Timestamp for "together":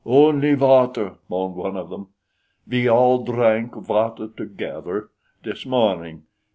4.29-5.11